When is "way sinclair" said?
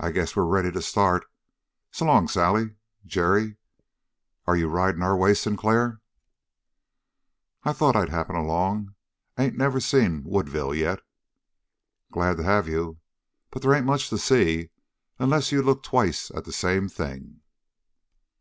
5.16-6.00